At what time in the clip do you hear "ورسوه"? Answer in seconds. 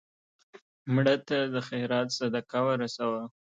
2.67-3.21